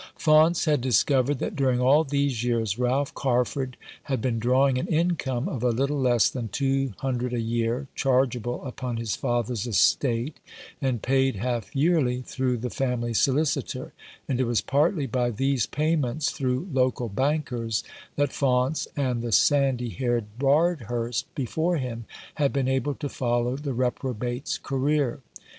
[0.17, 5.47] Faunce had discovered that during all these years Ralph Carford had been drawing an income
[5.47, 10.37] of a little less than two hundred a year, chargeable upon his father's estate,
[10.81, 13.93] and paid half yearly through the family solicitor;
[14.27, 17.83] and it was partly by these payments, through local bankers,
[18.15, 22.05] that Faunce and the sandy haired Bardhurst before him
[22.41, 25.19] had been able to follow the reprobate's career.